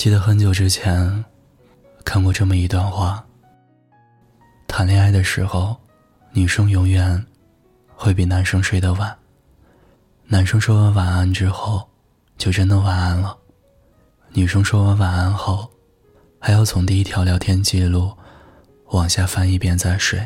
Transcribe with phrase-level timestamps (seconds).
[0.00, 1.22] 记得很久之前
[2.06, 3.22] 看过这么一段话：
[4.66, 5.76] 谈恋爱的时候，
[6.32, 7.22] 女生永远
[7.94, 9.14] 会比男生睡得晚。
[10.24, 11.86] 男生说完晚安之后，
[12.38, 13.36] 就真的晚安了。
[14.32, 15.70] 女生说完晚安后，
[16.38, 18.10] 还要从第一条聊天记录
[18.92, 20.18] 往下翻一遍再睡。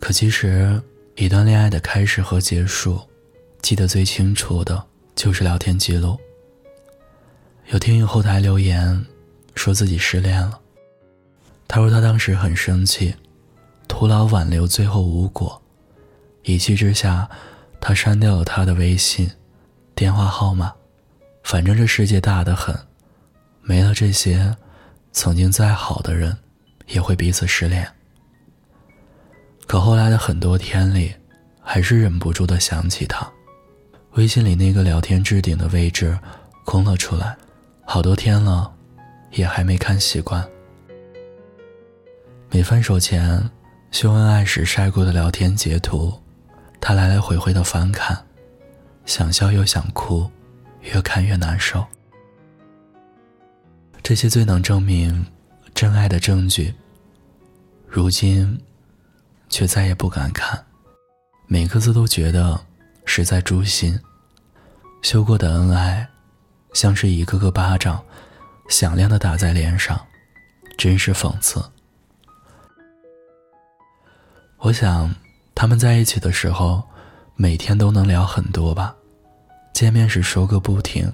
[0.00, 0.82] 可其实，
[1.16, 2.98] 一段恋爱的开始和结束，
[3.60, 4.82] 记得最清楚的
[5.14, 6.18] 就是聊天记录。
[7.72, 9.04] 有听友后台留言，
[9.56, 10.60] 说自己失恋了。
[11.66, 13.12] 他说他当时很生气，
[13.88, 15.60] 徒劳挽留最后无果，
[16.44, 17.28] 一气之下，
[17.80, 19.28] 他删掉了他的微信、
[19.96, 20.72] 电话号码。
[21.42, 22.72] 反正这世界大得很，
[23.62, 24.56] 没了这些，
[25.10, 26.38] 曾经再好的人，
[26.86, 27.84] 也会彼此失恋。
[29.66, 31.12] 可后来的很多天里，
[31.60, 33.28] 还是忍不住的想起他，
[34.12, 36.16] 微信里那个聊天置顶的位置
[36.64, 37.36] 空了出来。
[37.88, 38.74] 好多天了，
[39.30, 40.46] 也还没看习惯。
[42.50, 43.48] 每分手前
[43.92, 46.12] 秀恩爱时晒过的聊天截图，
[46.80, 48.26] 他来来回回的翻看，
[49.06, 50.28] 想笑又想哭，
[50.80, 51.86] 越看越难受。
[54.02, 55.24] 这些最能证明
[55.72, 56.74] 真爱的证据，
[57.86, 58.60] 如今
[59.48, 60.62] 却再也不敢看，
[61.46, 62.60] 每个字都觉得
[63.04, 63.98] 是在诛心。
[65.02, 66.06] 修过的恩爱。
[66.76, 68.04] 像是一个个巴掌，
[68.68, 69.98] 响亮的打在脸上，
[70.76, 71.64] 真是讽刺。
[74.58, 75.10] 我想，
[75.54, 76.82] 他们在一起的时候，
[77.34, 78.94] 每天都能聊很多吧。
[79.72, 81.10] 见面时说个不停，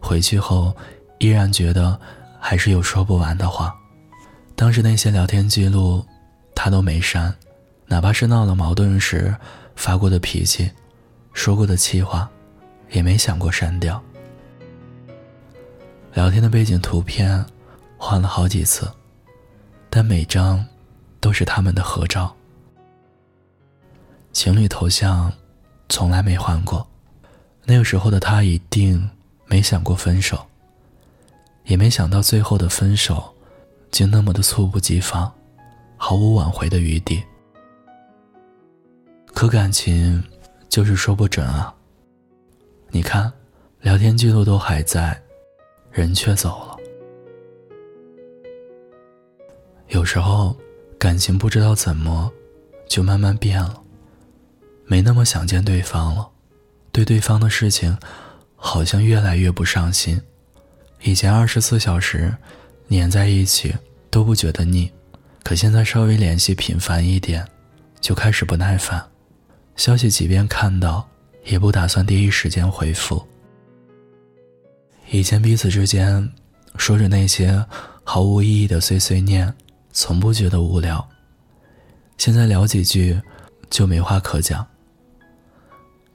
[0.00, 0.76] 回去后
[1.18, 1.96] 依然觉得
[2.40, 3.72] 还是有说不完的话。
[4.56, 6.04] 当时那些聊天记录，
[6.56, 7.32] 他都没删，
[7.86, 9.32] 哪怕是闹了矛盾时
[9.76, 10.68] 发过的脾气，
[11.32, 12.28] 说过的气话，
[12.90, 14.02] 也没想过删掉。
[16.12, 17.44] 聊天的背景图片
[17.96, 18.90] 换了好几次，
[19.88, 20.64] 但每张
[21.20, 22.34] 都是他们的合照。
[24.32, 25.32] 情侣头像
[25.88, 26.86] 从来没换过。
[27.64, 29.10] 那个时候的他一定
[29.46, 30.44] 没想过分手，
[31.64, 33.34] 也没想到最后的分手
[33.90, 35.30] 竟那么的猝不及防，
[35.96, 37.22] 毫无挽回的余地。
[39.34, 40.22] 可感情
[40.68, 41.74] 就是说不准啊。
[42.90, 43.30] 你看，
[43.82, 45.20] 聊天记录都还在。
[45.98, 46.76] 人却走了。
[49.88, 50.56] 有时候，
[50.96, 52.30] 感情不知道怎么，
[52.88, 53.82] 就慢慢变了，
[54.84, 56.28] 没那么想见对方了，
[56.92, 57.98] 对对方的事情，
[58.54, 60.22] 好像越来越不上心。
[61.02, 62.32] 以前二十四小时
[62.86, 63.74] 黏在一起
[64.08, 64.88] 都不觉得腻，
[65.42, 67.44] 可现在稍微联系频繁一点，
[68.00, 69.04] 就开始不耐烦。
[69.74, 71.08] 消息即便看到，
[71.44, 73.26] 也不打算第一时间回复。
[75.10, 76.30] 以前彼此之间
[76.76, 77.64] 说着那些
[78.04, 79.52] 毫无意义的碎碎念，
[79.90, 81.06] 从不觉得无聊。
[82.18, 83.18] 现在聊几句
[83.70, 84.66] 就没话可讲。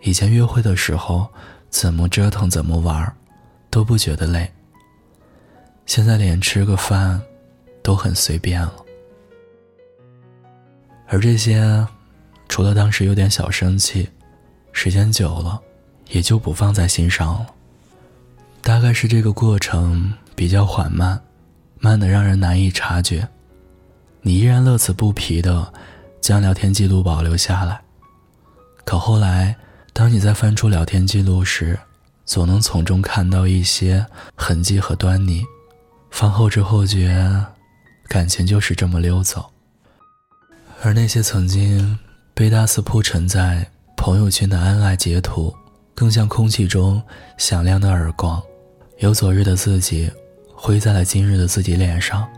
[0.00, 1.28] 以前约会的时候
[1.68, 3.16] 怎么折腾怎么玩
[3.70, 4.50] 都不觉得累。
[5.86, 7.20] 现在连吃个饭
[7.82, 8.74] 都很随便了。
[11.06, 11.86] 而这些，
[12.48, 14.08] 除了当时有点小生气，
[14.72, 15.60] 时间久了
[16.08, 17.54] 也就不放在心上了。
[18.62, 21.20] 大概是这个过程比较缓慢，
[21.78, 23.28] 慢的让人难以察觉。
[24.22, 25.72] 你依然乐此不疲的
[26.20, 27.80] 将聊天记录保留下来，
[28.84, 29.56] 可后来，
[29.92, 31.78] 当你在翻出聊天记录时，
[32.26, 34.06] 总能从中看到一些
[34.36, 35.42] 痕迹和端倪。
[36.10, 37.44] 方后知后觉，
[38.08, 39.50] 感情就是这么溜走。
[40.82, 41.98] 而那些曾经
[42.34, 43.66] 被大肆铺陈在
[43.96, 45.54] 朋友圈的恩爱截图，
[45.94, 47.02] 更像空气中
[47.38, 48.42] 响亮的耳光。
[49.00, 50.12] 有昨日的自己，
[50.54, 52.28] 挥在了今日的自己脸上。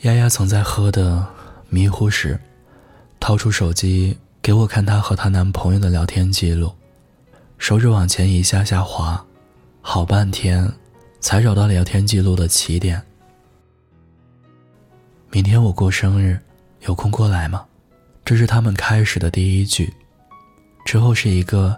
[0.00, 1.26] 丫丫曾在喝的
[1.68, 2.40] 迷糊时，
[3.20, 6.72] 掏出手机给我看她和她男朋友的聊天记录，
[7.58, 9.22] 手指往前一下下滑，
[9.82, 10.72] 好半天，
[11.20, 13.02] 才找到聊天记录的起点。
[15.30, 16.40] 明天我过生日，
[16.86, 17.66] 有空过来吗？
[18.24, 19.92] 这是他们开始的第一句。
[20.86, 21.76] 之后是一个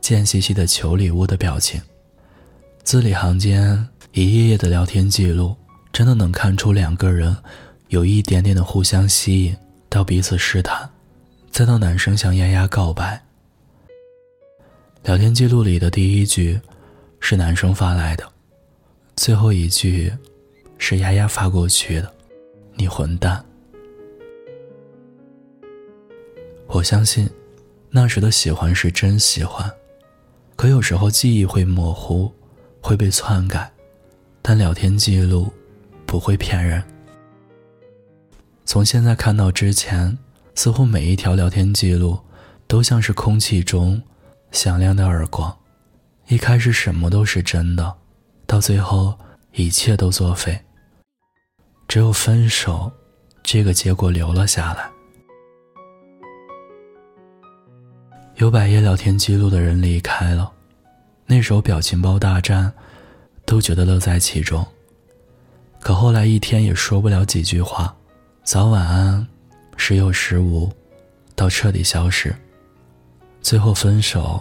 [0.00, 1.80] 贱兮兮的求礼物的表情，
[2.82, 5.54] 字里行间一页页的聊天记录，
[5.92, 7.36] 真的能看出两个人
[7.86, 9.56] 有一点点的互相吸引，
[9.88, 10.90] 到彼此试探，
[11.52, 13.22] 再到男生向丫丫告白。
[15.04, 16.60] 聊天记录里的第一句
[17.20, 18.28] 是男生发来的，
[19.14, 20.12] 最后一句
[20.78, 22.12] 是丫丫发过去的
[22.74, 23.44] ，“你混蛋。”
[26.66, 27.30] 我相信。
[27.90, 29.70] 那时的喜欢是真喜欢，
[30.56, 32.32] 可有时候记忆会模糊，
[32.80, 33.70] 会被篡改，
[34.42, 35.52] 但聊天记录
[36.04, 36.82] 不会骗人。
[38.64, 40.18] 从现在看到之前，
[40.54, 42.18] 似乎每一条聊天记录
[42.66, 44.02] 都像是空气中
[44.52, 45.56] 响亮的耳光。
[46.26, 47.96] 一开始什么都是真的，
[48.46, 49.18] 到最后
[49.52, 50.60] 一切都作废。
[51.88, 52.92] 只有分手，
[53.42, 54.90] 这个结果留了下来。
[58.38, 60.52] 有百页聊天记录的人离开了，
[61.26, 62.72] 那时候表情包大战，
[63.44, 64.64] 都觉得乐在其中。
[65.80, 67.92] 可后来一天也说不了几句话，
[68.44, 69.26] 早晚安，
[69.76, 70.70] 时有时无，
[71.34, 72.32] 到彻底消失。
[73.40, 74.40] 最后分手，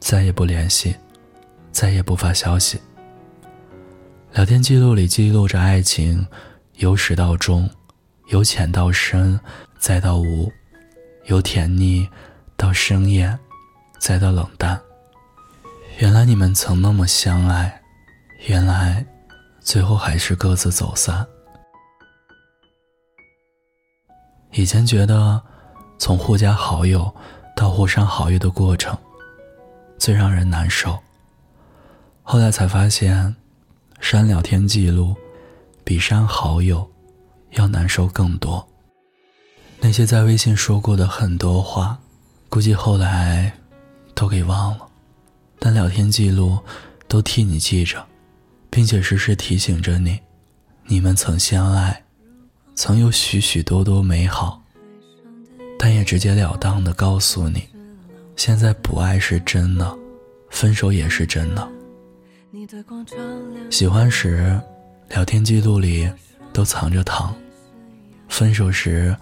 [0.00, 0.96] 再也不联系，
[1.70, 2.80] 再也不发消息。
[4.32, 6.26] 聊天记录里记录着爱情。
[6.78, 7.68] 由始到终，
[8.28, 9.38] 由浅到深，
[9.78, 10.50] 再到无；
[11.26, 12.08] 由甜腻
[12.60, 13.38] 到深夜，
[13.98, 14.78] 再到冷淡。
[15.96, 17.80] 原来你们曾那么相爱，
[18.48, 19.02] 原来
[19.60, 21.26] 最后还是各自走散。
[24.52, 25.42] 以前觉得，
[25.98, 27.10] 从互加好友
[27.56, 28.94] 到互删好友的过程
[29.98, 30.98] 最让人难受。
[32.22, 33.34] 后来才发现，
[34.00, 35.16] 删聊天记录。
[35.82, 36.88] 比删好友
[37.52, 38.68] 要难受更多。
[39.80, 41.98] 那些在微信说过的很多话，
[42.50, 43.50] 估计后来
[44.12, 44.86] 都给忘了，
[45.60, 46.58] 但聊天记录
[47.06, 48.04] 都替你记着，
[48.68, 50.18] 并且时时提醒着你：
[50.84, 52.02] 你们曾相爱，
[52.74, 54.60] 曾有许许多多美好，
[55.78, 57.68] 但也直截了当的告诉你，
[58.34, 59.96] 现在不爱是真的，
[60.50, 61.66] 分手也是真的。
[63.70, 64.60] 喜欢时。
[65.10, 66.08] 聊天记录里
[66.52, 67.34] 都藏着糖，
[68.28, 69.16] 分手时，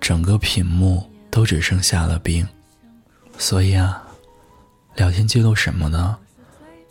[0.00, 2.46] 整个屏幕都只剩下了冰。
[3.38, 4.06] 所以啊，
[4.94, 6.14] 聊天记录什么的，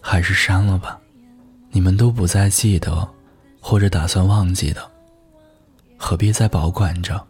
[0.02, 1.00] 还是删了吧。
[1.70, 3.08] 你们都不再记得，
[3.62, 4.92] 或者打算忘记的，
[5.96, 7.28] 何必再保管着？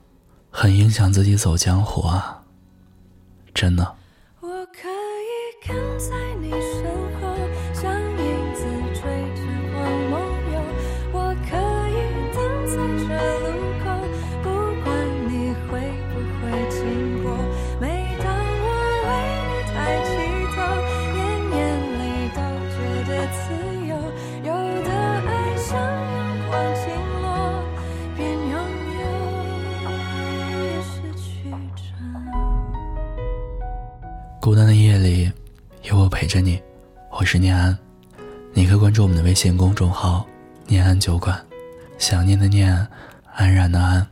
[0.50, 2.42] 很影响自己走江湖啊，
[3.54, 3.96] 真的。
[34.62, 35.32] 单的夜里，
[35.90, 36.62] 有我陪着你。
[37.10, 37.76] 我是念安，
[38.54, 40.24] 你可以关注我们的微信公众号
[40.70, 41.44] “念安酒馆”。
[41.98, 42.88] 想念的念，
[43.34, 44.06] 安然的安。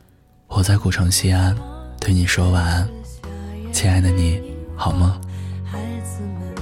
[0.48, 1.56] 我在古城西安，
[2.00, 2.90] 对你说晚安，
[3.72, 4.42] 亲爱的你，
[4.76, 5.12] 好梦。
[5.64, 6.56] 孩子们